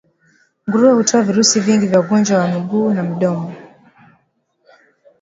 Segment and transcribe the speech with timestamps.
[0.65, 3.53] Nguruwe hutoa virusi vingi vya ugonjwa wa miguu na midomo